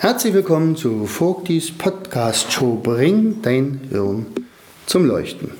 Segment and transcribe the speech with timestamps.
[0.00, 4.26] Herzlich willkommen zu Vogtis Podcast Show Bring dein Hirn
[4.86, 5.50] zum Leuchten.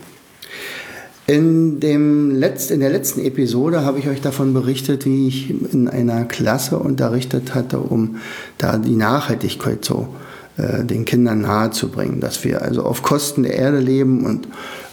[1.26, 5.88] In, dem Letz-, in der letzten Episode habe ich euch davon berichtet, wie ich in
[5.88, 8.18] einer Klasse unterrichtet hatte, um
[8.58, 10.14] da die Nachhaltigkeit so
[10.56, 14.46] äh, den Kindern nahezubringen, dass wir also auf Kosten der Erde leben und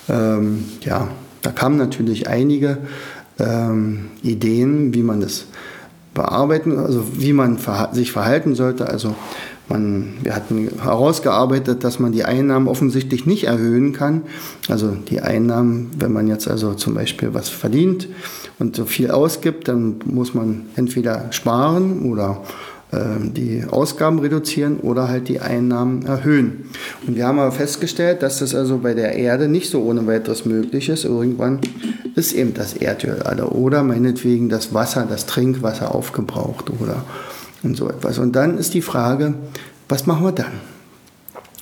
[0.09, 1.09] ähm, ja,
[1.44, 2.80] da kamen natürlich einige
[3.38, 5.45] ähm, Ideen, wie man das
[6.15, 7.59] bearbeiten, also wie man
[7.91, 8.87] sich verhalten sollte.
[8.89, 9.13] Also
[9.69, 14.23] man, wir hatten herausgearbeitet, dass man die Einnahmen offensichtlich nicht erhöhen kann.
[14.67, 18.07] Also die Einnahmen, wenn man jetzt also zum Beispiel was verdient
[18.57, 22.41] und so viel ausgibt, dann muss man entweder sparen oder
[22.91, 26.69] die Ausgaben reduzieren oder halt die Einnahmen erhöhen.
[27.05, 30.45] Und wir haben aber festgestellt, dass das also bei der Erde nicht so ohne weiteres
[30.45, 31.03] möglich ist.
[31.03, 31.59] Irgendwann
[32.16, 37.03] ist eben das Erdöl alle oder meinetwegen das Wasser, das Trinkwasser aufgebraucht oder
[37.63, 38.19] und so etwas.
[38.19, 39.33] Und dann ist die Frage,
[39.89, 40.53] was machen wir dann?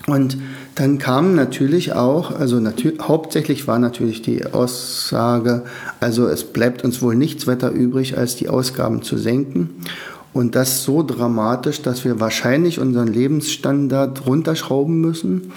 [0.05, 0.37] Und
[0.75, 2.61] dann kam natürlich auch, also
[3.01, 5.63] hauptsächlich war natürlich die Aussage,
[6.01, 9.69] also es bleibt uns wohl nichts weiter übrig, als die Ausgaben zu senken.
[10.33, 15.51] Und das so dramatisch, dass wir wahrscheinlich unseren Lebensstandard runterschrauben müssen,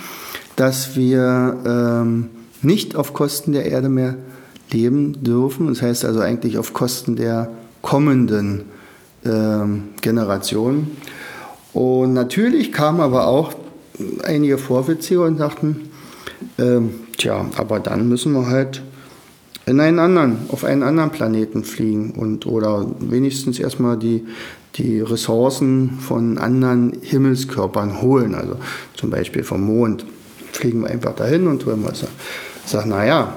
[0.56, 2.28] dass wir ähm,
[2.62, 4.16] nicht auf Kosten der Erde mehr
[4.70, 5.69] leben dürfen.
[5.69, 7.50] Das heißt also eigentlich auf Kosten der
[7.82, 8.64] kommenden
[9.24, 10.97] ähm, Generationen.
[11.72, 13.52] Und natürlich kamen aber auch
[14.24, 15.91] einige Vorwitzige und sagten,
[16.59, 18.82] ähm, tja, aber dann müssen wir halt
[19.66, 24.25] in einen anderen, auf einen anderen Planeten fliegen und oder wenigstens erstmal die,
[24.78, 28.56] die Ressourcen von anderen Himmelskörpern holen, also
[28.94, 30.04] zum Beispiel vom Mond.
[30.53, 32.03] Fliegen wir einfach dahin und holen was.
[32.64, 33.34] Ich sage, naja,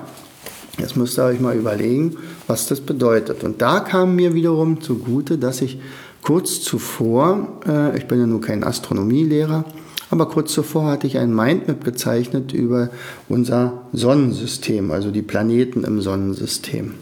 [0.77, 2.17] jetzt müsst ihr euch mal überlegen,
[2.47, 3.43] was das bedeutet.
[3.43, 5.79] Und da kam mir wiederum zugute, dass ich
[6.21, 9.65] kurz zuvor, äh, ich bin ja nur kein Astronomielehrer,
[10.11, 12.89] aber kurz zuvor hatte ich ein Mindmap gezeichnet über
[13.27, 16.95] unser Sonnensystem, also die Planeten im Sonnensystem.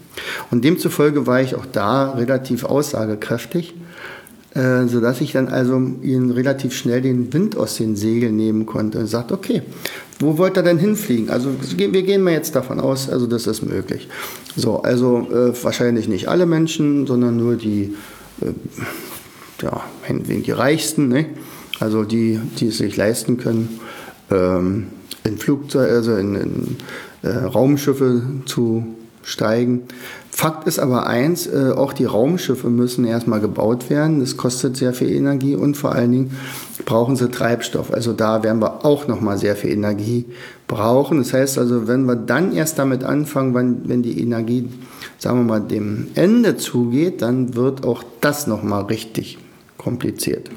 [0.50, 3.74] Und demzufolge war ich auch da relativ aussagekräftig
[4.58, 8.98] äh, sodass ich dann also ihnen relativ schnell den Wind aus den Segeln nehmen konnte
[8.98, 9.62] und sagt, okay,
[10.18, 11.30] wo wollt ihr denn hinfliegen?
[11.30, 14.08] Also wir gehen mal jetzt davon aus, also das ist möglich.
[14.56, 17.94] So, also äh, wahrscheinlich nicht alle Menschen, sondern nur die,
[18.40, 18.52] äh,
[19.62, 21.26] ja, die Reichsten, ne?
[21.78, 23.78] also die, die es sich leisten können,
[24.32, 24.88] ähm,
[25.22, 26.76] in Flugzeuge, also in, in
[27.22, 28.97] äh, Raumschiffe zu
[29.28, 29.82] steigen.
[30.30, 34.20] Fakt ist aber eins, äh, auch die Raumschiffe müssen erstmal gebaut werden.
[34.20, 36.36] Das kostet sehr viel Energie und vor allen Dingen
[36.84, 37.92] brauchen sie Treibstoff.
[37.92, 40.26] Also da werden wir auch nochmal sehr viel Energie
[40.66, 41.18] brauchen.
[41.18, 44.68] Das heißt also, wenn wir dann erst damit anfangen, wenn, wenn die Energie,
[45.18, 49.38] sagen wir mal, dem Ende zugeht, dann wird auch das nochmal richtig
[49.76, 50.50] kompliziert.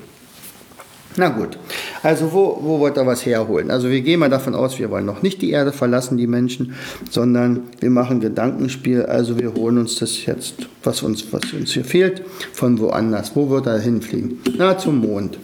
[1.18, 1.58] Na gut,
[2.04, 3.70] also wo, wo wollt ihr was herholen?
[3.70, 6.74] Also wir gehen mal davon aus, wir wollen noch nicht die Erde verlassen, die Menschen,
[7.10, 11.84] sondern wir machen Gedankenspiel, also wir holen uns das jetzt, was uns, was uns hier
[11.84, 12.24] fehlt,
[12.54, 13.36] von woanders.
[13.36, 14.40] Wo wird er hinfliegen?
[14.58, 15.38] Na, zum Mond.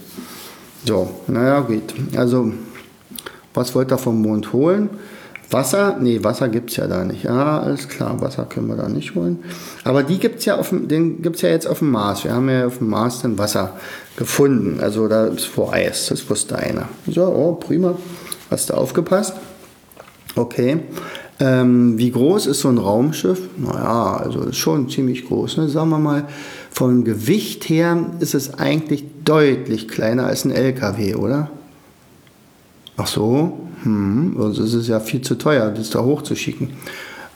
[0.86, 1.94] So, naja, gut.
[2.16, 2.54] Also,
[3.54, 4.90] was wollt ihr vom Mond holen?
[5.50, 7.24] Wasser, nee, Wasser gibt es ja da nicht.
[7.24, 9.40] Ja, alles klar, Wasser können wir da nicht holen.
[9.86, 12.26] Aber die gibt es ja, auf den gibt's ja jetzt auf dem Mars.
[12.26, 13.74] Wir haben ja auf dem Mars dann Wasser
[14.18, 14.80] gefunden.
[14.82, 16.90] Also da ist vor Eis, das wusste einer.
[17.08, 17.96] So, oh, prima.
[18.52, 19.34] Hast du aufgepasst?
[20.36, 20.82] Okay.
[21.40, 23.40] Ähm, wie groß ist so ein Raumschiff?
[23.58, 25.58] Naja, also ist schon ziemlich groß.
[25.58, 25.70] Ne?
[25.70, 26.28] Sagen wir mal,
[26.72, 31.52] vom Gewicht her ist es eigentlich deutlich kleiner als ein LKW, oder?
[32.98, 36.72] Ach so, hm, es ist ja viel zu teuer, das da hochzuschicken.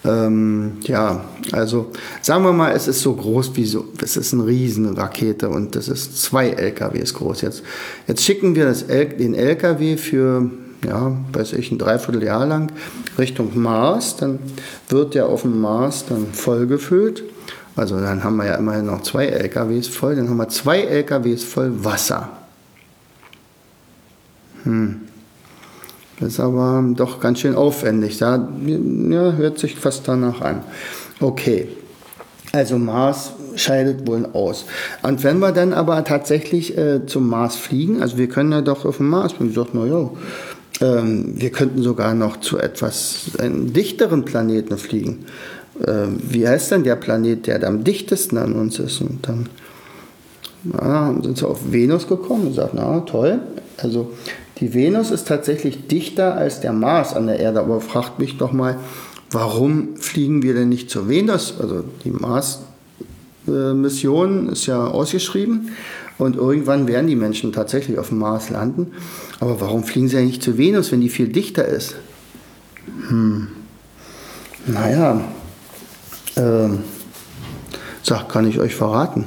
[0.04, 1.92] Ähm, ja, also
[2.24, 5.88] sagen wir mal, es ist so groß wie so, es ist eine Riesenrakete und das
[5.88, 7.42] ist zwei LKWs groß.
[7.42, 7.62] Jetzt,
[8.08, 10.50] jetzt schicken wir das L, den LKW für,
[10.84, 12.72] ja, weiß ich, ein Dreivierteljahr lang
[13.20, 14.40] Richtung Mars, dann
[14.90, 17.24] wird der auf dem Mars dann vollgefüllt.
[17.76, 21.44] Also dann haben wir ja immerhin noch zwei LKWs voll, dann haben wir zwei LKWs
[21.44, 22.30] voll Wasser.
[24.64, 25.02] Hm.
[26.22, 28.20] Das ist aber doch ganz schön aufwendig.
[28.20, 30.62] Ja, ja, hört sich fast danach an.
[31.20, 31.68] Okay.
[32.54, 34.66] Also Mars scheidet wohl aus.
[35.04, 38.86] Und wenn wir dann aber tatsächlich äh, zum Mars fliegen, also wir können ja doch
[38.86, 40.10] auf dem Mars, und ich naja,
[40.82, 45.26] ähm, wir könnten sogar noch zu etwas einem dichteren Planeten fliegen.
[45.88, 49.02] Ähm, wie heißt denn der Planet, der am dichtesten an uns ist?
[49.02, 49.50] Und dann
[50.64, 53.40] na, sind sie auf Venus gekommen und sagt, na toll.
[53.78, 54.12] Also
[54.62, 58.52] die Venus ist tatsächlich dichter als der Mars an der Erde, aber fragt mich doch
[58.52, 58.78] mal,
[59.32, 61.56] warum fliegen wir denn nicht zur Venus?
[61.60, 65.72] Also die Mars-Mission ist ja ausgeschrieben
[66.20, 68.92] und irgendwann werden die Menschen tatsächlich auf dem Mars landen.
[69.40, 71.96] Aber warum fliegen sie eigentlich zur Venus, wenn die viel dichter ist?
[73.08, 73.48] Hm.
[74.68, 75.22] Naja,
[76.38, 76.82] ähm,
[78.04, 79.26] sag, kann ich euch verraten.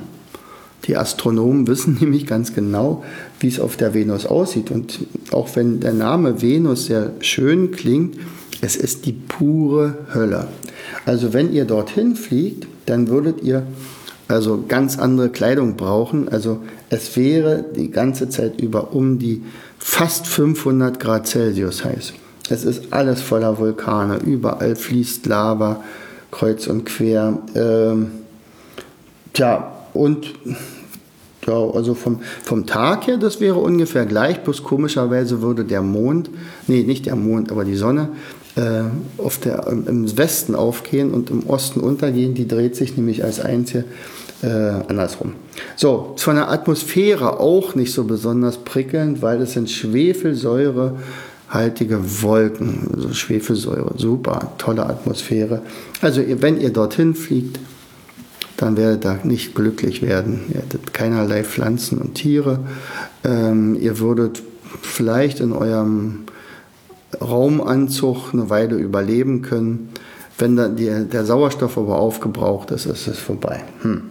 [0.85, 3.05] Die Astronomen wissen nämlich ganz genau,
[3.41, 4.71] wie es auf der Venus aussieht.
[4.71, 5.01] Und
[5.33, 8.17] auch wenn der Name Venus sehr schön klingt,
[8.61, 10.49] es ist die pure Hölle.
[11.07, 13.67] Also wenn ihr dorthin fliegt, dann würdet ihr
[14.29, 16.29] also ganz andere Kleidung brauchen.
[16.29, 19.43] Also es wäre die ganze Zeit über um die
[19.79, 22.15] fast 500 Grad Celsius heiß.
[22.49, 25.83] Es ist alles voller Vulkane, überall fließt Lava
[26.35, 27.39] kreuz und quer.
[27.55, 28.11] Ähm,
[29.33, 30.35] tja, und
[31.47, 36.31] ja, also vom, vom Tag her, das wäre ungefähr gleich, bloß komischerweise würde der Mond,
[36.67, 38.11] nee, nicht der Mond, aber die Sonne
[38.57, 38.83] äh,
[39.19, 42.35] auf der, im Westen aufgehen und im Osten untergehen.
[42.35, 43.85] Die dreht sich nämlich als einzige
[44.43, 45.33] äh, andersrum.
[45.77, 53.13] So, von der Atmosphäre auch nicht so besonders prickelnd, weil es sind schwefelsäurehaltige Wolken, also
[53.13, 55.63] Schwefelsäure, super, tolle Atmosphäre.
[56.01, 57.59] Also wenn ihr dorthin fliegt,
[58.57, 60.41] dann werdet ihr nicht glücklich werden.
[60.49, 62.61] Ihr hättet keinerlei Pflanzen und Tiere.
[63.25, 64.43] Ähm, ihr würdet
[64.83, 66.25] vielleicht in eurem
[67.21, 69.91] Raumanzug eine Weile überleben können.
[70.39, 73.63] Wenn da die, der Sauerstoff aber aufgebraucht ist, ist es vorbei.
[73.83, 74.03] Hm.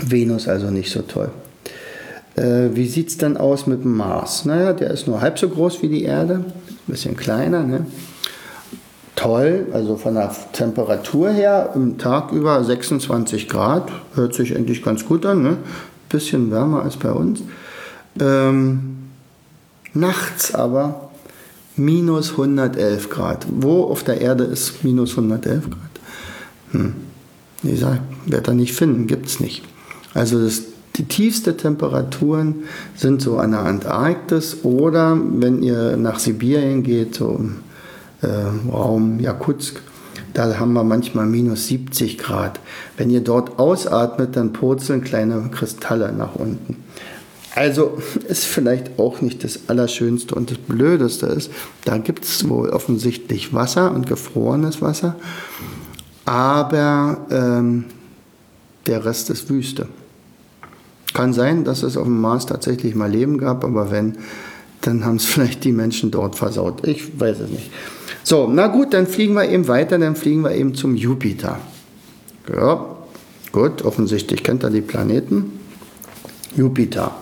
[0.00, 1.30] Venus also nicht so toll.
[2.36, 4.44] Äh, wie sieht es dann aus mit dem Mars?
[4.44, 6.44] Naja, der ist nur halb so groß wie die Erde, ein
[6.86, 7.62] bisschen kleiner.
[7.62, 7.86] Ne?
[9.18, 15.04] Toll, also von der Temperatur her im Tag über 26 Grad, hört sich eigentlich ganz
[15.04, 15.56] gut an, ne?
[16.08, 17.42] bisschen wärmer als bei uns.
[18.20, 19.08] Ähm,
[19.92, 21.10] nachts aber
[21.74, 23.44] minus 111 Grad.
[23.50, 25.80] Wo auf der Erde ist minus 111 Grad?
[26.70, 26.94] Hm.
[27.64, 29.64] Ich sage, werde da nicht finden, gibt es nicht.
[30.14, 30.62] Also das,
[30.94, 37.40] die tiefsten Temperaturen sind so an der Antarktis oder wenn ihr nach Sibirien geht, so
[38.26, 39.80] Raum Jakutsk,
[40.34, 42.60] da haben wir manchmal minus 70 Grad.
[42.96, 46.76] Wenn ihr dort ausatmet, dann purzeln kleine Kristalle nach unten.
[47.54, 47.98] Also
[48.28, 51.50] ist vielleicht auch nicht das Allerschönste und das Blödeste ist,
[51.84, 55.16] da gibt es wohl offensichtlich Wasser und gefrorenes Wasser,
[56.24, 57.86] aber ähm,
[58.86, 59.88] der Rest ist Wüste.
[61.14, 64.18] Kann sein, dass es auf dem Mars tatsächlich mal Leben gab, aber wenn,
[64.88, 66.86] dann haben es vielleicht die Menschen dort versaut.
[66.86, 67.70] Ich weiß es nicht.
[68.24, 71.60] So, na gut, dann fliegen wir eben weiter, dann fliegen wir eben zum Jupiter.
[72.52, 72.96] Ja,
[73.52, 75.52] gut, offensichtlich kennt er die Planeten.
[76.56, 77.14] Jupiter.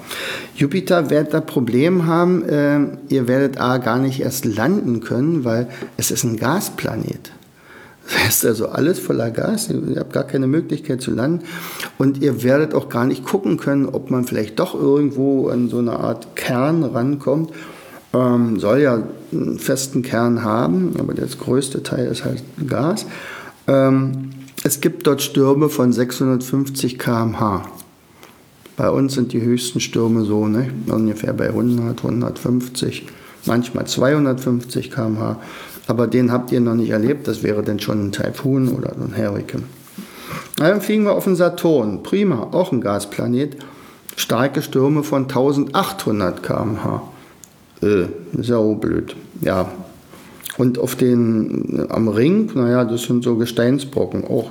[0.54, 2.78] Jupiter wird da Problem haben, äh,
[3.08, 7.32] ihr werdet A gar nicht erst landen können, weil es ist ein Gasplanet.
[8.06, 11.44] Das heißt also alles voller Gas, ihr habt gar keine Möglichkeit zu landen
[11.98, 15.78] und ihr werdet auch gar nicht gucken können, ob man vielleicht doch irgendwo an so
[15.78, 17.52] eine Art Kern rankommt.
[18.14, 23.06] Ähm, soll ja einen festen Kern haben, aber das größte Teil ist halt Gas.
[23.66, 24.30] Ähm,
[24.62, 27.66] es gibt dort Stürme von 650 km/h.
[28.76, 33.06] Bei uns sind die höchsten Stürme so ne, ungefähr bei 100, 150,
[33.46, 35.40] manchmal 250 km/h.
[35.86, 37.28] Aber den habt ihr noch nicht erlebt.
[37.28, 39.64] Das wäre dann schon ein Taifun oder ein Hurrikan.
[40.56, 42.02] Dann fliegen wir auf den Saturn.
[42.02, 43.56] Prima, auch ein Gasplanet.
[44.16, 47.02] Starke Stürme von 1800 km/h.
[47.82, 48.06] Äh,
[48.40, 49.14] sau blöd.
[49.42, 49.70] Ja.
[50.56, 54.24] Und auf den am Ring, naja, das sind so Gesteinsbrocken.
[54.24, 54.50] Auch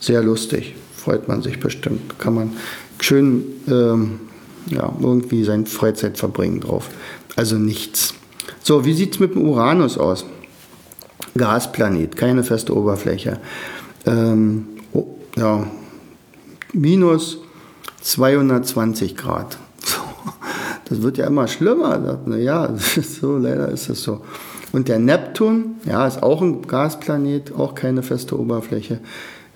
[0.00, 0.74] sehr lustig.
[0.96, 2.18] Freut man sich bestimmt.
[2.18, 2.52] Kann man
[2.98, 4.20] schön ähm,
[4.68, 6.88] ja, irgendwie seine Freizeit verbringen drauf.
[7.36, 8.14] Also nichts.
[8.62, 10.24] So, wie sieht es mit dem Uranus aus?
[11.36, 13.38] Gasplanet, keine feste Oberfläche.
[14.06, 15.66] Ähm, oh, ja,
[16.72, 17.38] minus
[18.02, 19.58] 220 Grad.
[19.84, 20.00] So,
[20.88, 22.18] das wird ja immer schlimmer.
[22.38, 22.74] Ja,
[23.20, 24.22] so, leider ist das so.
[24.72, 29.00] Und der Neptun, ja, ist auch ein Gasplanet, auch keine feste Oberfläche,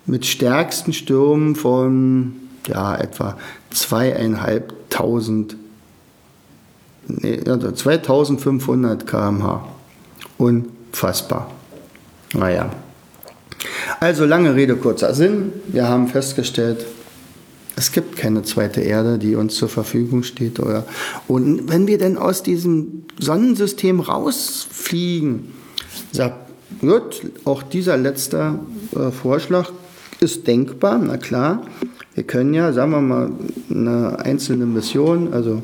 [0.06, 2.32] mit stärksten Stürmen von
[2.66, 3.37] ja, etwa
[3.70, 5.56] zweieinhalbtausend,
[7.06, 9.68] nee, also 2500 km/h.
[10.38, 11.50] Unfassbar.
[12.34, 12.70] Naja.
[13.99, 15.52] Also lange Rede, kurzer Sinn.
[15.68, 16.87] Wir haben festgestellt,
[17.76, 20.60] es gibt keine zweite Erde, die uns zur Verfügung steht.
[20.60, 20.84] Oder
[21.28, 25.52] und wenn wir denn aus diesem Sonnensystem rausfliegen,
[26.12, 28.58] sagt gut, auch dieser letzte
[28.94, 29.70] äh, Vorschlag
[30.20, 31.62] ist denkbar, na klar.
[32.14, 33.30] Wir können ja, sagen wir mal,
[33.70, 35.62] eine einzelne Mission, also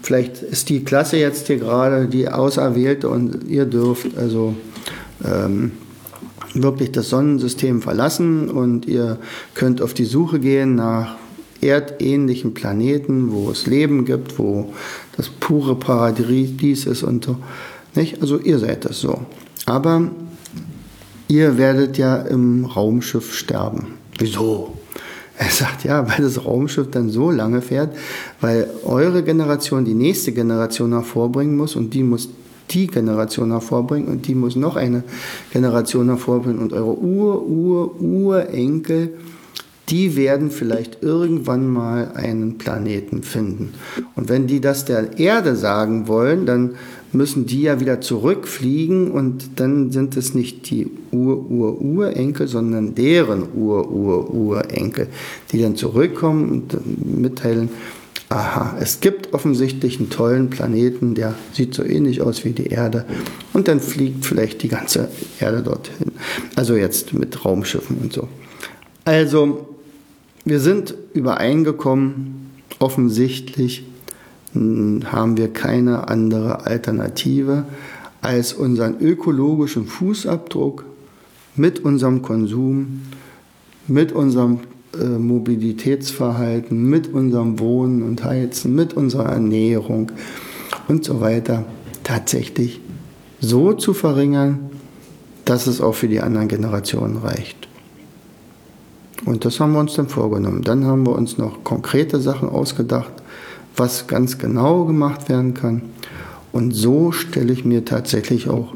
[0.00, 4.54] vielleicht ist die Klasse jetzt hier gerade die Auserwählte und ihr dürft also
[5.24, 5.72] ähm,
[6.62, 9.18] wirklich das Sonnensystem verlassen und ihr
[9.54, 11.16] könnt auf die Suche gehen nach
[11.60, 14.72] erdähnlichen Planeten, wo es Leben gibt, wo
[15.16, 17.36] das pure Paradies ist und so.
[17.94, 18.20] Nicht?
[18.22, 19.22] Also ihr seid das so.
[19.66, 20.10] Aber
[21.26, 23.94] ihr werdet ja im Raumschiff sterben.
[24.18, 24.74] Wieso?
[25.36, 27.94] Er sagt, ja, weil das Raumschiff dann so lange fährt,
[28.40, 32.28] weil eure Generation die nächste Generation hervorbringen muss und die muss
[32.70, 35.02] die Generation hervorbringen und die muss noch eine
[35.52, 39.14] Generation hervorbringen und eure Ur, Ur, Urenkel,
[39.88, 43.72] die werden vielleicht irgendwann mal einen Planeten finden.
[44.16, 46.72] Und wenn die das der Erde sagen wollen, dann
[47.12, 55.08] müssen die ja wieder zurückfliegen und dann sind es nicht die Ur-Ur-Urenkel, sondern deren Ur-Ur-Urenkel,
[55.50, 57.70] die dann zurückkommen und mitteilen,
[58.28, 63.04] aha, es gibt offensichtlich einen tollen Planeten, der sieht so ähnlich aus wie die Erde
[63.52, 65.08] und dann fliegt vielleicht die ganze
[65.40, 66.12] Erde dorthin.
[66.56, 68.28] Also jetzt mit Raumschiffen und so.
[69.04, 69.74] Also,
[70.44, 73.84] wir sind übereingekommen, offensichtlich
[74.54, 77.64] haben wir keine andere Alternative,
[78.20, 80.84] als unseren ökologischen Fußabdruck
[81.56, 83.02] mit unserem Konsum,
[83.86, 84.60] mit unserem
[84.94, 90.12] äh, Mobilitätsverhalten, mit unserem Wohnen und Heizen, mit unserer Ernährung
[90.88, 91.64] und so weiter
[92.04, 92.80] tatsächlich
[93.40, 94.70] so zu verringern,
[95.44, 97.68] dass es auch für die anderen Generationen reicht.
[99.24, 100.62] Und das haben wir uns dann vorgenommen.
[100.62, 103.12] Dann haben wir uns noch konkrete Sachen ausgedacht,
[103.76, 105.82] was ganz genau gemacht werden kann.
[106.52, 108.74] Und so stelle ich mir tatsächlich auch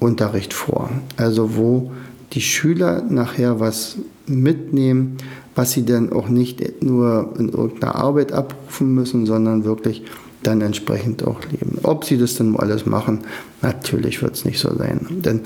[0.00, 0.90] Unterricht vor.
[1.16, 1.92] Also wo
[2.32, 5.16] die Schüler nachher was mitnehmen,
[5.54, 10.02] was sie dann auch nicht nur in irgendeiner Arbeit abrufen müssen, sondern wirklich
[10.42, 11.78] dann entsprechend auch leben.
[11.82, 13.20] Ob sie das dann alles machen,
[13.62, 15.06] natürlich wird es nicht so sein.
[15.10, 15.40] Denn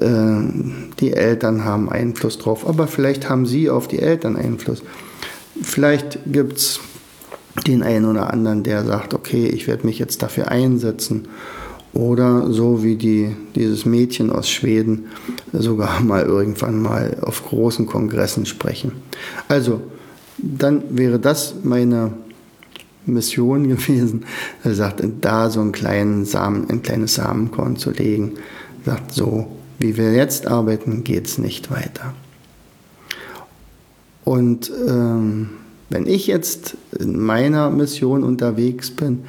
[0.00, 4.82] äh, die Eltern haben Einfluss drauf, aber vielleicht haben sie auf die Eltern Einfluss.
[5.60, 6.80] Vielleicht gibt es
[7.66, 11.28] den einen oder anderen, der sagt, okay, ich werde mich jetzt dafür einsetzen.
[11.92, 15.06] Oder so wie die, dieses Mädchen aus Schweden
[15.52, 18.92] sogar mal irgendwann mal auf großen Kongressen sprechen.
[19.48, 19.80] Also,
[20.38, 22.12] dann wäre das meine
[23.06, 24.24] Mission gewesen.
[24.64, 28.34] Er sagt, da so einen kleinen Samen, ein kleines Samenkorn zu legen.
[28.84, 32.14] Er sagt, so wie wir jetzt arbeiten, geht es nicht weiter.
[34.24, 35.50] Und ähm,
[35.88, 39.24] wenn ich jetzt in meiner Mission unterwegs bin,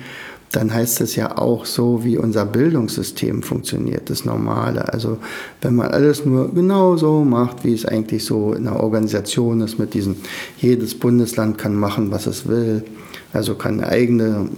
[0.52, 4.92] dann heißt es ja auch so, wie unser Bildungssystem funktioniert, das Normale.
[4.92, 5.18] Also
[5.62, 9.78] wenn man alles nur genau so macht, wie es eigentlich so in der Organisation ist,
[9.78, 10.16] mit diesem,
[10.58, 12.84] jedes Bundesland kann machen, was es will,
[13.32, 14.50] also kann eigene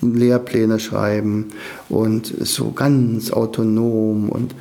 [0.00, 1.48] Lehrpläne schreiben
[1.88, 4.54] und ist so ganz autonom und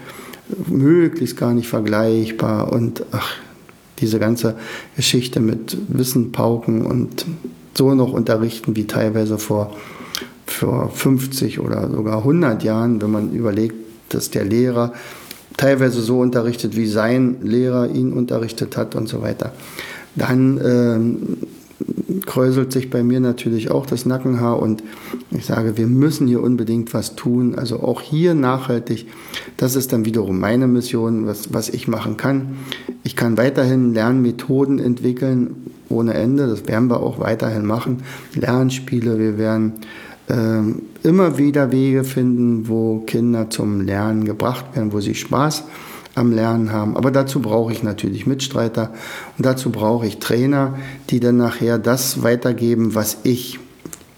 [0.67, 3.35] möglichst gar nicht vergleichbar und ach,
[3.99, 4.55] diese ganze
[4.95, 7.25] Geschichte mit Wissen pauken und
[7.73, 9.75] so noch unterrichten wie teilweise vor,
[10.53, 13.75] vor 50 oder sogar 100 Jahren, wenn man überlegt,
[14.09, 14.93] dass der Lehrer
[15.57, 19.53] teilweise so unterrichtet, wie sein Lehrer ihn unterrichtet hat und so weiter.
[20.15, 21.37] Dann ähm,
[22.25, 24.83] kräuselt sich bei mir natürlich auch das Nackenhaar und
[25.31, 27.55] ich sage, wir müssen hier unbedingt was tun.
[27.55, 29.07] Also auch hier nachhaltig.
[29.57, 32.57] Das ist dann wiederum meine Mission, was, was ich machen kann.
[33.03, 35.55] Ich kann weiterhin Lernmethoden entwickeln
[35.89, 36.47] ohne Ende.
[36.47, 38.03] Das werden wir auch weiterhin machen.
[38.35, 39.73] Lernspiele, wir werden
[40.27, 45.63] immer wieder Wege finden, wo Kinder zum Lernen gebracht werden, wo sie Spaß
[46.15, 46.95] am Lernen haben.
[46.95, 48.93] Aber dazu brauche ich natürlich Mitstreiter
[49.37, 50.75] und dazu brauche ich Trainer,
[51.09, 53.59] die dann nachher das weitergeben, was ich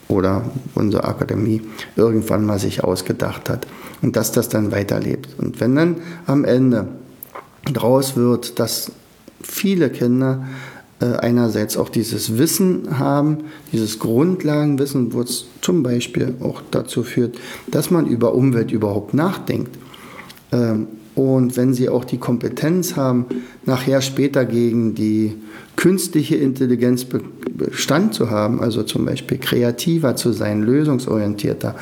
[0.08, 0.44] oder
[0.74, 1.62] unsere Akademie
[1.96, 3.66] irgendwann mal sich ausgedacht hat
[4.02, 5.28] und dass das dann weiterlebt.
[5.38, 5.96] Und wenn dann
[6.26, 6.86] am Ende
[7.64, 8.92] draus wird, dass
[9.42, 10.46] viele Kinder
[11.04, 13.38] einerseits auch dieses Wissen haben,
[13.72, 17.36] dieses Grundlagenwissen, wo es zum Beispiel auch dazu führt,
[17.70, 19.76] dass man über Umwelt überhaupt nachdenkt.
[20.52, 23.24] Ähm, und wenn sie auch die Kompetenz haben,
[23.64, 25.34] nachher später gegen die
[25.74, 27.06] künstliche Intelligenz
[27.56, 31.74] Bestand zu haben, also zum Beispiel kreativer zu sein, lösungsorientierter,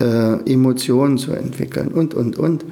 [0.00, 2.64] äh, Emotionen zu entwickeln und, und, und,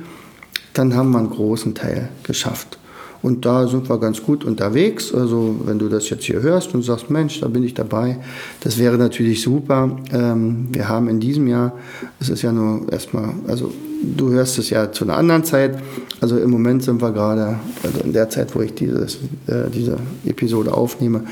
[0.73, 2.79] dann haben wir einen großen Teil geschafft.
[3.25, 5.15] Und da sind wir ganz gut unterwegs.
[5.15, 8.19] Also wenn du das jetzt hier hörst und sagst, Mensch, da bin ich dabei,
[8.61, 9.97] das wäre natürlich super.
[10.13, 11.73] Ähm, wir haben in diesem Jahr,
[12.21, 15.79] es ist ja nur erstmal, also du hörst es ja zu einer anderen Zeit.
[16.21, 19.15] Also im Moment sind wir gerade, also in der Zeit, wo ich dieses,
[19.47, 21.23] äh, diese Episode aufnehme,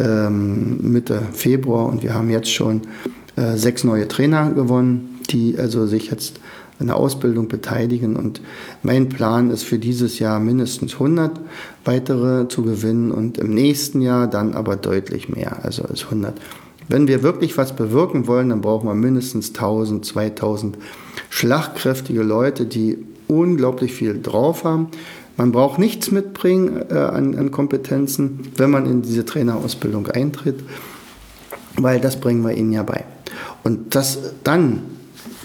[0.00, 2.80] ähm, Mitte Februar und wir haben jetzt schon
[3.36, 6.40] äh, sechs neue Trainer gewonnen, die also sich jetzt
[6.78, 8.16] an der Ausbildung beteiligen.
[8.16, 8.40] Und
[8.82, 11.40] mein Plan ist für dieses Jahr mindestens 100
[11.84, 16.34] weitere zu gewinnen und im nächsten Jahr dann aber deutlich mehr, also als 100.
[16.88, 20.78] Wenn wir wirklich was bewirken wollen, dann brauchen wir mindestens 1000, 2000
[21.28, 24.88] schlagkräftige Leute, die unglaublich viel drauf haben.
[25.36, 30.64] Man braucht nichts mitbringen äh, an, an Kompetenzen, wenn man in diese Trainerausbildung eintritt,
[31.76, 33.04] weil das bringen wir ihnen ja bei.
[33.62, 34.80] Und das dann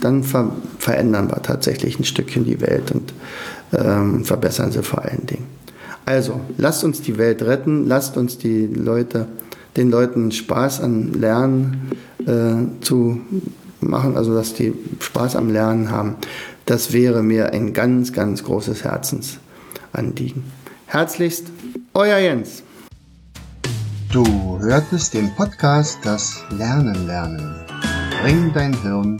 [0.01, 3.13] dann ver verändern wir tatsächlich ein Stückchen die Welt und
[3.73, 5.45] ähm, verbessern sie vor allen Dingen.
[6.05, 9.27] Also, lasst uns die Welt retten, lasst uns die Leute,
[9.77, 11.91] den Leuten Spaß an Lernen
[12.25, 13.21] äh, zu
[13.79, 16.15] machen, also dass die Spaß am Lernen haben.
[16.65, 20.43] Das wäre mir ein ganz, ganz großes Herzensanliegen.
[20.85, 21.47] Herzlichst,
[21.93, 22.63] euer Jens.
[24.11, 27.55] Du hörtest den Podcast Das Lernen lernen.
[28.21, 29.19] Bring dein Hirn